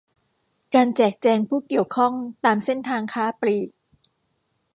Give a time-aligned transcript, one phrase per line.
[0.75, 2.13] การแจกแจงผู้เกี่ยวข้อง
[2.45, 3.69] ตามเส้นทางค้าปลีก